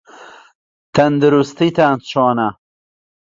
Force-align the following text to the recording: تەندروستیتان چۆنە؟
تەندروستیتان 0.95 1.97
چۆنە؟ 2.09 2.49